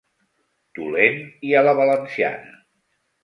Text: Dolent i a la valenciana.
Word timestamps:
Dolent 0.77 1.19
i 1.49 1.53
a 1.59 1.63
la 1.67 1.75
valenciana. 1.81 2.57